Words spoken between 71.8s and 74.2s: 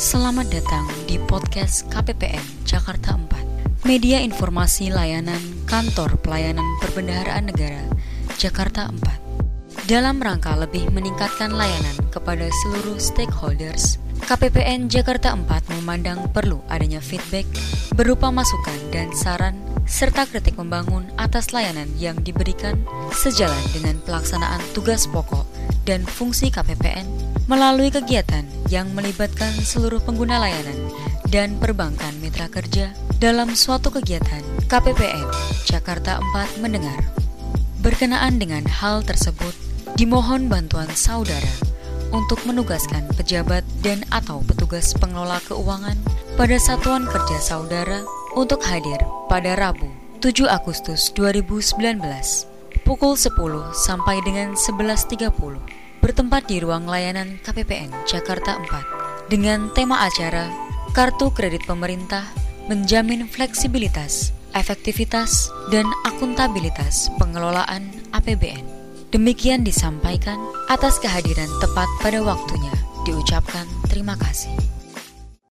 pada waktunya. Diucapkan terima